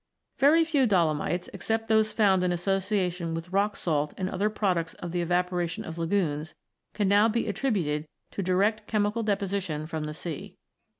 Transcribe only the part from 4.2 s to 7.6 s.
other products of the evapora tion of lagoons, can now be